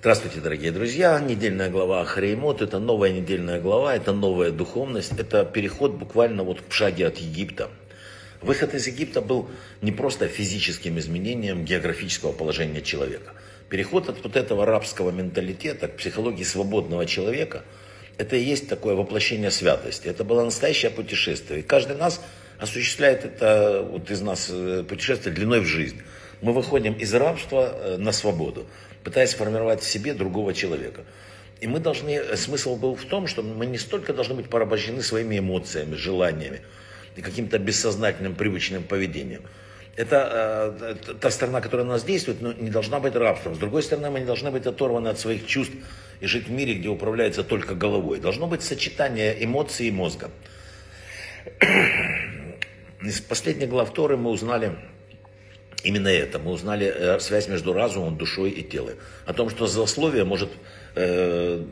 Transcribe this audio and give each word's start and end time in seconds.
Здравствуйте, 0.00 0.38
дорогие 0.38 0.70
друзья. 0.70 1.18
Недельная 1.18 1.70
глава 1.70 2.04
Харимот– 2.04 2.62
это 2.62 2.78
новая 2.78 3.10
недельная 3.10 3.60
глава, 3.60 3.96
это 3.96 4.12
новая 4.12 4.52
духовность, 4.52 5.10
это 5.18 5.44
переход 5.44 5.94
буквально 5.94 6.44
вот 6.44 6.60
в 6.68 6.72
шаге 6.72 7.08
от 7.08 7.16
Египта. 7.18 7.68
Выход 8.40 8.74
из 8.74 8.86
Египта 8.86 9.20
был 9.20 9.50
не 9.82 9.90
просто 9.90 10.28
физическим 10.28 11.00
изменением 11.00 11.64
географического 11.64 12.30
положения 12.30 12.80
человека. 12.80 13.32
Переход 13.70 14.08
от 14.08 14.22
вот 14.22 14.36
этого 14.36 14.64
рабского 14.64 15.10
менталитета 15.10 15.88
к 15.88 15.96
психологии 15.96 16.44
свободного 16.44 17.04
человека– 17.04 17.64
это 18.18 18.36
и 18.36 18.40
есть 18.40 18.68
такое 18.68 18.94
воплощение 18.94 19.50
святости. 19.50 20.06
Это 20.06 20.22
было 20.22 20.44
настоящее 20.44 20.92
путешествие. 20.92 21.58
И 21.58 21.62
каждый 21.64 21.96
нас 21.96 22.20
осуществляет 22.60 23.24
это 23.24 23.84
вот 23.90 24.08
из 24.12 24.20
нас 24.20 24.46
э, 24.48 24.84
путешествие 24.88 25.34
длиной 25.34 25.58
в 25.58 25.66
жизнь. 25.66 26.00
Мы 26.40 26.52
выходим 26.52 26.94
из 26.94 27.14
рабства 27.14 27.74
э, 27.74 27.96
на 27.96 28.12
свободу 28.12 28.66
пытаясь 29.08 29.30
сформировать 29.30 29.80
в 29.80 29.88
себе 29.88 30.12
другого 30.12 30.52
человека. 30.52 31.02
И 31.60 31.66
мы 31.66 31.80
должны, 31.80 32.36
смысл 32.36 32.76
был 32.76 32.94
в 32.94 33.04
том, 33.06 33.26
что 33.26 33.42
мы 33.42 33.64
не 33.66 33.78
столько 33.78 34.12
должны 34.12 34.34
быть 34.34 34.48
порабощены 34.48 35.02
своими 35.02 35.38
эмоциями, 35.38 35.94
желаниями 35.94 36.60
и 37.16 37.22
каким-то 37.22 37.58
бессознательным 37.58 38.34
привычным 38.34 38.82
поведением. 38.82 39.42
Это 39.96 40.94
э, 41.08 41.14
та 41.14 41.30
сторона, 41.30 41.60
которая 41.60 41.86
на 41.86 41.94
нас 41.94 42.04
действует, 42.04 42.40
но 42.40 42.52
не 42.52 42.70
должна 42.70 43.00
быть 43.00 43.16
рабством. 43.16 43.54
С 43.54 43.58
другой 43.58 43.82
стороны, 43.82 44.10
мы 44.10 44.20
не 44.20 44.26
должны 44.26 44.50
быть 44.50 44.66
оторваны 44.66 45.08
от 45.08 45.18
своих 45.18 45.46
чувств 45.46 45.74
и 46.20 46.26
жить 46.26 46.46
в 46.46 46.50
мире, 46.52 46.74
где 46.74 46.88
управляется 46.88 47.42
только 47.42 47.74
головой. 47.74 48.20
Должно 48.20 48.46
быть 48.46 48.62
сочетание 48.62 49.42
эмоций 49.42 49.88
и 49.88 49.90
мозга. 49.90 50.30
Из 53.02 53.20
последних 53.22 53.70
глав 53.70 53.92
Торы 53.92 54.16
мы 54.16 54.30
узнали 54.30 54.76
именно 55.82 56.08
это. 56.08 56.38
Мы 56.38 56.50
узнали 56.52 56.86
э, 56.86 57.20
связь 57.20 57.48
между 57.48 57.72
разумом, 57.72 58.16
душой 58.16 58.50
и 58.50 58.62
телом. 58.62 58.94
О 59.26 59.32
том, 59.32 59.50
что 59.50 59.66
злословие 59.66 60.24
может 60.24 60.50
э, 60.94 61.64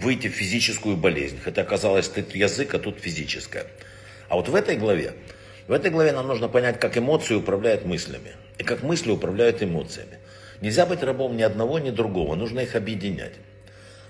выйти 0.00 0.28
в 0.28 0.32
физическую 0.32 0.96
болезнь. 0.96 1.38
Хотя 1.42 1.62
оказалось, 1.62 2.08
тут 2.08 2.34
язык, 2.34 2.74
а 2.74 2.78
тут 2.78 3.00
физическое. 3.00 3.66
А 4.28 4.36
вот 4.36 4.48
в 4.48 4.54
этой 4.54 4.76
главе, 4.76 5.14
в 5.68 5.72
этой 5.72 5.90
главе 5.90 6.12
нам 6.12 6.26
нужно 6.26 6.48
понять, 6.48 6.80
как 6.80 6.96
эмоции 6.96 7.34
управляют 7.34 7.84
мыслями. 7.84 8.32
И 8.58 8.62
как 8.64 8.82
мысли 8.82 9.10
управляют 9.10 9.62
эмоциями. 9.62 10.18
Нельзя 10.60 10.86
быть 10.86 11.02
рабом 11.02 11.36
ни 11.36 11.42
одного, 11.42 11.78
ни 11.78 11.90
другого. 11.90 12.36
Нужно 12.36 12.60
их 12.60 12.74
объединять. 12.74 13.32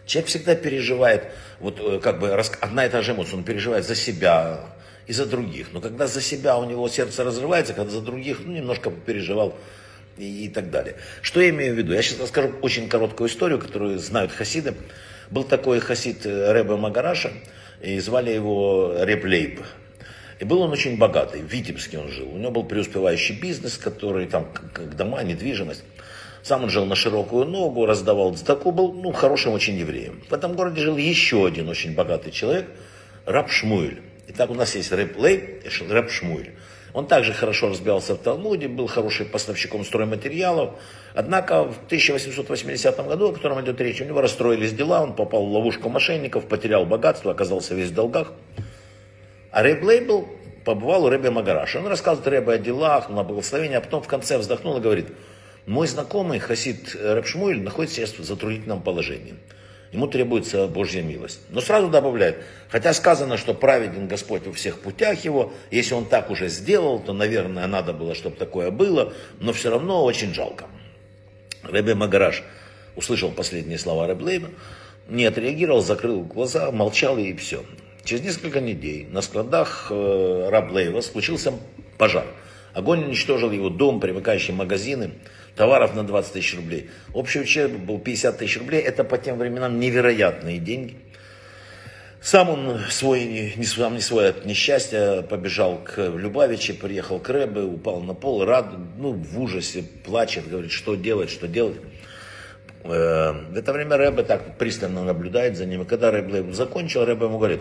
Человек 0.06 0.28
всегда 0.28 0.55
переживает, 0.55 1.24
вот 1.61 1.80
э, 1.80 1.98
как 1.98 2.20
бы 2.20 2.30
одна 2.61 2.84
и 2.84 2.91
та 2.91 3.00
же 3.00 3.12
эмоция, 3.12 3.36
он 3.36 3.44
переживает 3.44 3.86
за 3.86 3.94
себя, 3.94 4.66
и 5.06 5.12
за 5.12 5.27
других. 5.27 5.69
Но 5.72 5.80
когда 5.80 6.06
за 6.06 6.20
себя 6.20 6.56
у 6.56 6.64
него 6.64 6.88
сердце 6.88 7.24
разрывается, 7.24 7.74
когда 7.74 7.91
за 7.91 8.00
других, 8.00 8.41
ну, 8.44 8.52
немножко 8.52 8.91
переживал 8.91 9.55
и, 10.16 10.46
и 10.46 10.48
так 10.48 10.70
далее. 10.70 10.96
Что 11.22 11.41
я 11.41 11.50
имею 11.50 11.74
в 11.74 11.78
виду? 11.78 11.92
Я 11.92 12.02
сейчас 12.02 12.20
расскажу 12.20 12.52
очень 12.62 12.88
короткую 12.88 13.28
историю, 13.28 13.58
которую 13.58 13.98
знают 13.98 14.33
хасиды. 14.33 14.74
Был 15.30 15.44
такой 15.44 15.80
хасид 15.80 16.27
э, 16.27 16.52
Рэбе 16.52 16.77
Магараша, 16.77 17.33
и 17.80 17.98
звали 18.00 18.30
его 18.30 18.94
Реб 19.00 19.24
Лейб. 19.24 19.61
И 20.41 20.44
был 20.44 20.62
он 20.62 20.72
очень 20.72 20.98
богатый, 20.98 21.42
в 21.42 21.46
Витебске 21.46 21.98
он 21.98 22.08
жил. 22.08 22.28
У 22.33 22.39
него 22.39 22.50
был 22.50 22.64
преуспевающий 22.64 23.39
бизнес, 23.39 23.78
который 23.78 24.27
там, 24.27 24.52
как 24.72 24.96
дома, 24.96 25.22
недвижимость. 25.22 25.84
Сам 26.42 26.64
он 26.64 26.70
жил 26.70 26.84
на 26.84 26.94
широкую 26.94 27.46
ногу, 27.46 27.86
раздавал 27.86 28.34
такой 28.34 28.72
был 28.72 28.92
ну, 28.92 29.12
хорошим 29.12 29.52
очень 29.52 29.77
евреем. 29.77 30.22
В 30.28 30.34
этом 30.34 30.55
городе 30.55 30.83
жил 30.83 30.96
еще 30.96 31.46
один 31.46 31.68
очень 31.68 31.94
богатый 31.94 32.33
человек, 32.33 32.66
раб 33.24 33.50
Шмуэль. 33.50 34.02
Итак, 34.27 34.50
у 34.50 34.55
нас 34.55 34.75
есть 34.75 34.91
Рэб 34.91 35.19
Лей 35.19 35.61
Рэб 35.89 36.11
Шмуэль. 36.11 36.53
Он 36.94 37.06
также 37.06 37.34
хорошо 37.34 37.69
разбирался 37.69 38.14
в 38.14 38.19
Талмуде, 38.19 38.69
был 38.69 38.86
хорошим 38.86 39.28
поставщиком 39.28 39.84
стройматериалов. 39.84 40.78
Однако 41.14 41.64
в 41.64 41.77
1880 41.86 43.06
году, 43.06 43.30
о 43.30 43.33
котором 43.34 43.61
идет 43.61 43.80
речь, 43.80 44.00
у 44.00 44.05
него 44.05 44.22
расстроились 44.22 44.72
дела, 44.72 45.02
он 45.02 45.14
попал 45.14 45.45
в 45.45 45.52
ловушку 45.52 45.91
мошенников, 45.91 46.47
потерял 46.47 46.86
богатство, 46.86 47.33
оказался 47.33 47.75
весь 47.75 47.91
в 47.91 47.95
долгах. 47.95 48.33
А 49.50 49.62
Рэб 49.62 49.83
Лейбл 49.83 50.29
побывал 50.64 51.05
у 51.05 51.08
Рэбе 51.11 51.30
Магараша. 51.30 51.80
Он 51.80 51.86
рассказывает 51.89 52.29
Рэбе 52.29 52.52
о 52.52 52.58
делах, 52.58 53.11
на 53.11 53.24
благословение, 53.24 53.79
а 53.79 53.80
потом 53.83 54.02
в 54.02 54.07
конце 54.07 54.39
вздохнул 54.39 54.79
и 54.79 54.80
говорит, 54.80 55.08
мой 55.67 55.86
знакомый 55.86 56.39
Хасид 56.39 56.95
Рэб 56.95 57.27
Шмуэль 57.27 57.61
находится 57.61 57.96
сейчас 57.96 58.18
в 58.18 58.24
затруднительном 58.24 58.83
положении 58.83 59.34
ему 59.94 60.08
требуется 60.08 60.66
Божья 60.66 61.02
милость. 61.02 61.40
Но 61.50 61.60
сразу 61.60 61.88
добавляет, 61.88 62.42
хотя 62.68 62.92
сказано, 62.92 63.36
что 63.36 63.55
праведен 63.55 64.08
Господь 64.08 64.44
во 64.44 64.52
всех 64.52 64.80
путях 64.80 65.24
его, 65.24 65.52
если 65.70 65.94
он 65.94 66.05
так 66.05 66.30
уже 66.30 66.48
сделал, 66.48 66.98
то, 66.98 67.12
наверное, 67.12 67.66
надо 67.68 67.92
было, 67.92 68.14
чтобы 68.14 68.36
такое 68.36 68.72
было, 68.72 69.12
но 69.38 69.52
все 69.52 69.70
равно 69.70 70.04
очень 70.04 70.34
жалко. 70.34 70.66
Ребе 71.62 71.94
Магараш 71.94 72.42
услышал 72.96 73.30
последние 73.30 73.78
слова 73.78 74.08
Реблейна, 74.08 74.50
не 75.08 75.24
отреагировал, 75.27 75.80
закрыл 75.80 76.22
глаза, 76.22 76.72
молчал 76.72 77.16
и 77.16 77.33
все. 77.34 77.64
Через 78.04 78.24
несколько 78.24 78.60
недель 78.60 79.06
на 79.10 79.22
складах 79.22 79.86
э, 79.90 80.48
Раблейва 80.50 81.00
случился 81.02 81.52
пожар. 81.98 82.27
Огонь 82.72 83.04
уничтожил 83.04 83.52
его 83.52 83.70
дом, 83.70 84.00
примыкающие 84.00 84.56
магазины 84.56 85.12
товаров 85.56 85.94
на 85.94 86.04
20 86.04 86.32
тысяч 86.32 86.54
рублей. 86.56 86.90
Общий 87.12 87.40
ущерб 87.40 87.72
был 87.72 87.98
50 87.98 88.38
тысяч 88.38 88.58
рублей. 88.58 88.80
Это 88.80 89.04
по 89.04 89.18
тем 89.18 89.38
временам 89.38 89.78
невероятные 89.78 90.58
деньги. 90.58 90.96
Сам 92.20 92.48
он 92.48 92.78
свой, 92.88 93.52
не, 93.56 93.64
сам 93.64 93.94
не 93.94 94.00
свой 94.00 94.30
от 94.30 94.46
несчастья 94.46 95.20
побежал 95.22 95.84
к 95.84 95.98
Любавиче, 95.98 96.72
приехал 96.72 97.18
к 97.18 97.28
Рэбе, 97.28 97.60
упал 97.60 98.00
на 98.00 98.14
пол, 98.14 98.46
рад, 98.46 98.72
ну, 98.96 99.12
в 99.12 99.38
ужасе, 99.38 99.84
плачет, 100.04 100.48
говорит, 100.48 100.70
что 100.70 100.94
делать, 100.94 101.28
что 101.28 101.46
делать. 101.46 101.76
Э, 102.82 103.32
в 103.50 103.56
это 103.56 103.74
время 103.74 103.98
Рэбе 103.98 104.22
так 104.22 104.56
пристально 104.56 105.04
наблюдает 105.04 105.58
за 105.58 105.66
ним. 105.66 105.82
И 105.82 105.84
когда 105.84 106.10
Рэбе 106.10 106.50
закончил, 106.54 107.04
Рэбе 107.04 107.26
ему 107.26 107.36
говорит, 107.36 107.60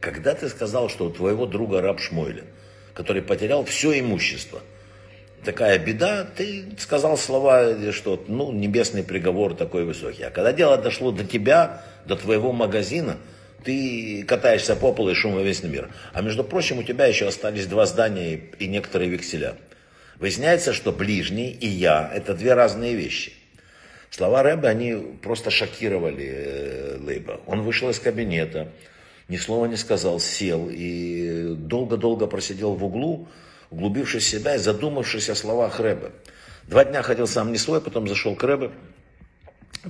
когда 0.00 0.34
ты 0.34 0.48
сказал, 0.48 0.88
что 0.88 1.06
у 1.06 1.10
твоего 1.10 1.44
друга 1.44 1.80
раб 1.80 1.98
Шмойля, 1.98 2.44
который 2.94 3.22
потерял 3.22 3.64
все 3.64 3.98
имущество– 3.98 4.60
такая 5.44 5.78
беда, 5.78 6.24
ты 6.24 6.64
сказал 6.78 7.16
слова, 7.16 7.92
что 7.92 8.24
ну, 8.28 8.52
небесный 8.52 9.02
приговор 9.02 9.54
такой 9.54 9.84
высокий. 9.84 10.24
А 10.24 10.30
когда 10.30 10.52
дело 10.52 10.76
дошло 10.78 11.12
до 11.12 11.24
тебя, 11.24 11.82
до 12.06 12.16
твоего 12.16 12.52
магазина, 12.52 13.16
ты 13.64 14.24
катаешься 14.26 14.76
по 14.76 14.92
полу 14.92 15.10
и 15.10 15.14
шум 15.14 15.42
весь 15.42 15.62
мир. 15.62 15.90
А 16.12 16.22
между 16.22 16.44
прочим, 16.44 16.78
у 16.78 16.82
тебя 16.82 17.06
еще 17.06 17.26
остались 17.26 17.66
два 17.66 17.86
здания 17.86 18.40
и 18.58 18.68
некоторые 18.68 19.10
векселя. 19.10 19.56
Выясняется, 20.18 20.72
что 20.72 20.92
ближний 20.92 21.50
и 21.50 21.66
я– 21.66 22.10
это 22.14 22.34
две 22.34 22.54
разные 22.54 22.94
вещи. 22.94 23.32
Слова 24.10 24.42
Рэба, 24.42 24.68
они 24.68 24.94
просто 25.20 25.50
шокировали 25.50 26.26
э, 26.26 26.98
Лейба. 27.00 27.40
Он 27.46 27.62
вышел 27.62 27.90
из 27.90 27.98
кабинета, 27.98 28.68
ни 29.28 29.36
слова 29.36 29.66
не 29.66 29.76
сказал, 29.76 30.20
сел 30.20 30.68
и 30.70 31.54
долго-долго 31.56 32.26
просидел 32.26 32.74
в 32.74 32.84
углу, 32.84 33.28
углубившись 33.70 34.24
в 34.24 34.28
себя 34.28 34.56
и 34.56 34.58
задумавшись 34.58 35.30
о 35.30 35.34
словах 35.34 35.80
Рэбе. 35.80 36.12
Два 36.64 36.84
дня 36.84 37.02
ходил 37.02 37.26
сам 37.26 37.52
не 37.52 37.58
свой, 37.58 37.80
потом 37.80 38.08
зашел 38.08 38.34
к 38.34 38.42
Рэбе. 38.42 38.70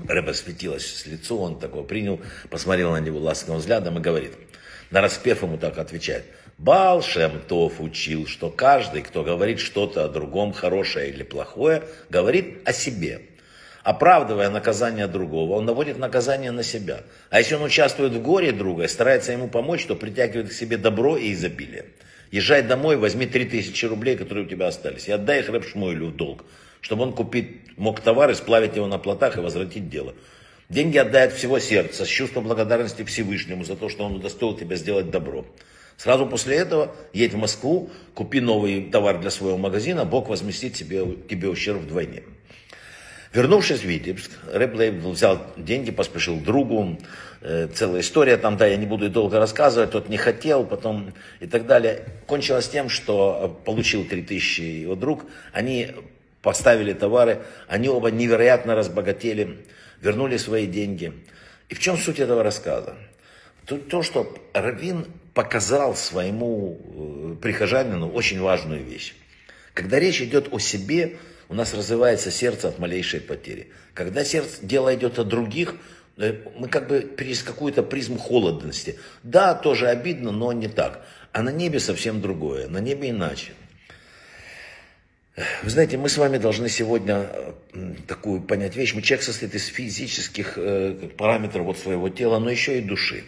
Рэбе 0.09 0.34
светилось 0.34 0.87
с 0.87 1.06
лицо, 1.06 1.38
он 1.38 1.59
такой 1.59 1.84
принял, 1.84 2.20
посмотрел 2.50 2.92
на 2.92 3.00
него 3.00 3.19
ласковым 3.19 3.60
взглядом 3.60 3.98
и 3.98 4.00
говорит, 4.00 4.32
на 4.91 5.00
распев 5.00 5.42
ему 5.42 5.56
так 5.56 5.78
отвечает, 5.78 6.25
Бал 6.59 7.03
Шемтов 7.03 7.81
учил, 7.81 8.26
что 8.26 8.50
каждый, 8.50 9.03
кто 9.03 9.22
говорит 9.22 9.60
что-то 9.60 10.04
о 10.04 10.08
другом, 10.08 10.54
хорошее 10.54 11.10
или 11.10 11.22
плохое, 11.22 11.82
говорит 12.08 12.66
о 12.66 12.72
себе. 12.72 13.20
Оправдывая 13.82 14.48
наказание 14.48 15.06
другого, 15.06 15.53
он 15.53 15.66
наводит 15.66 15.98
наказание 15.98 16.50
на 16.50 16.62
себя. 16.62 17.03
А 17.31 17.38
если 17.38 17.54
он 17.54 17.62
участвует 17.62 18.12
в 18.12 18.22
горе 18.22 18.53
друга 18.53 18.84
и 18.84 18.88
старается 18.88 19.32
ему 19.32 19.48
помочь, 19.48 19.84
то 19.84 19.94
притягивает 19.94 20.48
к 20.48 20.53
себе 20.53 20.78
добро 20.78 21.16
и 21.19 21.32
изобилие. 21.32 21.84
Езжай 22.31 22.62
домой, 22.62 22.97
возьми 22.97 23.26
3000 23.26 23.84
рублей, 23.87 24.16
которые 24.16 24.47
у 24.47 24.48
тебя 24.48 24.66
остались, 24.66 25.09
и 25.09 25.12
отдай 25.12 25.41
их 25.41 25.48
Рэб 25.48 25.64
Шмуэлю 25.64 26.06
в 26.06 26.16
долг, 26.16 26.44
чтобы 26.81 27.04
он 27.04 27.12
купить 27.12 27.76
мог 27.76 28.00
товар 28.00 28.34
сплавить 28.34 28.76
его 28.76 28.87
на 28.87 28.98
плотах 28.98 29.37
и 29.37 29.41
возвратить 29.41 29.88
дело. 29.88 30.14
Деньги 30.69 30.99
отдай 30.99 31.26
от 31.26 31.32
всего 31.32 31.61
сердца, 31.61 32.05
с 32.05 32.08
чувством 32.08 32.44
благодарности 32.44 33.05
Всевышнему 33.05 33.64
за 33.64 33.76
то, 33.76 33.88
что 33.88 34.05
он 34.05 34.17
удостоил 34.17 34.56
тебя 34.56 34.76
сделать 34.76 35.11
добро. 35.11 35.46
Сразу 35.96 36.26
после 36.26 36.56
этого 36.56 36.94
едь 37.12 37.32
в 37.32 37.38
Москву, 37.38 37.90
купи 38.14 38.40
новый 38.40 38.90
товар 38.90 39.20
для 39.20 39.31
своего 39.31 39.56
магазина, 39.56 40.05
Бог 40.05 40.28
возместит 40.28 40.75
тебе, 40.75 41.05
тебе 41.28 41.49
ущерб 41.49 41.82
вдвойне. 41.82 42.23
Вернувшись 43.37 43.81
в 43.81 43.85
Витебск, 43.85 44.31
Лейбл 44.50 45.11
взял 45.11 45.38
деньги, 45.59 45.91
поспешил 45.91 46.41
другу. 46.41 46.99
Э, 47.43 47.69
целая 47.69 48.00
история 48.00 48.38
там, 48.38 48.56
да, 48.56 48.67
я 48.67 48.77
не 48.79 48.87
буду 48.87 49.11
долго 49.11 49.38
рассказывать, 49.38 49.91
тот 49.91 50.09
не 50.09 50.17
хотел, 50.17 50.65
потом 50.65 51.12
и 51.41 51.47
так 51.47 51.67
далее. 51.67 52.03
Кончилось 52.27 52.67
тем, 52.67 52.88
что 52.88 53.61
получил 53.67 54.06
3000 54.06 54.62
его 54.62 54.94
друг, 54.94 55.27
они 55.53 55.88
поставили 56.41 56.94
товары, 56.94 57.43
они 57.69 57.91
оба 57.91 58.11
невероятно 58.11 58.75
разбогатели, 58.75 59.59
вернули 60.00 60.38
свои 60.38 60.67
деньги. 60.67 61.12
И 61.69 61.75
в 61.75 61.79
чем 61.79 61.99
суть 61.99 62.19
этого 62.19 62.43
рассказа? 62.43 62.97
То, 63.67 63.77
то 63.77 64.03
что 64.03 64.35
Равин 64.55 65.05
показал 65.35 65.94
своему 65.94 66.81
э, 66.81 67.43
прихожанину 67.43 68.09
очень 68.09 68.41
важную 68.41 68.83
вещь. 68.83 69.15
Когда 69.75 69.99
речь 69.99 70.23
идет 70.23 70.49
о 70.55 70.59
себе, 70.59 71.19
у 71.48 71.54
нас 71.54 71.75
развивается 71.75 72.31
сердце 72.31 72.69
от 72.69 72.78
малейшей 72.78 73.20
потери. 73.20 73.69
Когда 73.94 74.25
сердце, 74.25 74.58
дело 74.62 74.94
идет 74.94 75.19
о 75.19 75.25
других, 75.25 75.75
э, 76.16 76.34
мы 76.58 76.69
как 76.69 76.88
бы 76.88 77.14
через 77.19 77.43
какую-то 77.43 77.82
призму 77.82 78.19
холодности. 78.19 78.98
Да, 79.22 79.54
тоже 79.54 79.88
обидно, 79.88 80.32
но 80.32 80.52
не 80.52 80.69
так. 80.69 81.06
А 81.32 81.43
на 81.43 81.50
небе 81.50 81.81
совсем 81.81 82.20
другое, 82.20 82.69
на 82.69 82.78
небе 82.78 83.10
иначе. 83.10 83.52
Вы 85.62 85.69
знаете, 85.69 85.98
мы 85.98 86.08
с 86.08 86.16
вами 86.16 86.38
должны 86.38 86.70
сегодня 86.70 87.28
э, 87.31 87.94
такую 88.06 88.40
понять 88.40 88.75
вещь. 88.75 88.94
Мы 88.94 89.02
человек 89.02 89.22
состоит 89.22 89.54
из 89.54 89.66
физических 89.66 90.54
э, 90.56 91.10
параметров 91.16 91.66
вот 91.66 91.78
своего 91.78 92.08
тела, 92.08 92.38
но 92.38 92.49
еще 92.49 92.78
и 92.78 92.81
души. 92.81 93.25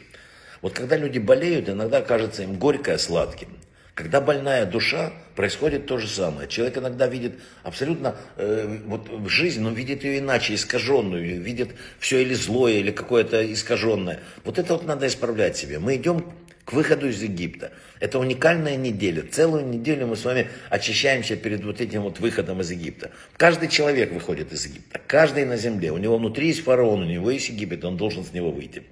Вот 0.63 0.73
когда 0.73 0.97
люди 0.97 1.19
болеют, 1.19 1.69
иногда 1.69 2.01
кажется 2.01 2.43
им 2.43 2.59
горькое 2.59 2.97
сладким. 2.99 3.58
Когда 3.99 4.21
больная 4.21 4.65
душа, 4.65 5.13
происходит 5.35 5.87
то 5.87 5.99
же 5.99 6.07
самое. 6.07 6.47
Человек 6.47 6.79
иногда 6.79 7.09
видит 7.09 7.33
абсолютно 7.65 8.15
э, 8.37 8.79
вот 8.87 9.09
жизнь, 9.27 9.61
но 9.61 9.71
видит 9.71 10.05
ее 10.05 10.21
иначе, 10.21 10.55
искаженную, 10.55 11.43
видит 11.43 11.71
все 11.99 12.23
или 12.23 12.33
злое, 12.35 12.75
или 12.75 12.93
какое-то 12.93 13.53
искаженное. 13.53 14.21
Вот 14.45 14.61
это 14.61 14.75
вот 14.75 14.87
надо 14.87 15.09
исправлять 15.09 15.57
себе. 15.57 15.81
Мы 15.81 15.97
идем 15.97 16.25
к 16.65 16.75
выходу 16.75 17.09
из 17.09 17.21
Египта. 17.21 17.73
Это 17.99 18.21
уникальная 18.21 18.77
неделя. 18.77 19.25
Целую 19.29 19.67
неделю 19.67 20.07
мы 20.07 20.15
с 20.15 20.25
вами 20.25 20.47
очищаемся 20.71 21.35
перед 21.35 21.65
вот 21.65 21.81
этим 21.81 22.03
вот 22.03 22.21
выходом 22.21 22.61
из 22.61 22.71
Египта. 22.71 23.11
Каждый 23.37 23.69
человек 23.69 24.13
выходит 24.13 24.53
из 24.53 24.65
Египта. 24.65 25.01
Каждый 25.09 25.45
на 25.45 25.57
земле. 25.57 25.91
У 25.91 25.99
него 25.99 26.19
внутри 26.19 26.47
есть 26.47 26.63
фараон, 26.63 27.03
у 27.03 27.05
него 27.05 27.33
есть 27.33 27.49
Египет, 27.49 27.85
он 27.85 27.97
должен 27.97 28.25
с 28.25 28.33
него 28.33 28.53
выйти. 28.53 28.85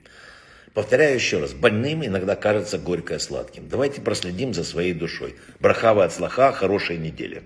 Повторяю 0.77 1.15
еще 1.15 1.39
раз, 1.39 1.55
больным 1.55 2.05
иногда 2.05 2.37
кажется 2.37 2.77
горькое 2.77 3.19
сладким. 3.19 3.67
Давайте 3.67 4.03
проследим 4.03 4.53
за 4.53 4.63
своей 4.63 4.93
душой. 4.93 5.35
Брахава 5.59 6.05
от 6.05 6.13
слаха, 6.13 6.53
хорошей 6.53 6.99
недели. 6.99 7.43